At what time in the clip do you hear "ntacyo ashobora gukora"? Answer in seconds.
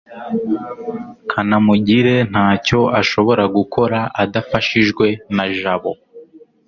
2.31-3.99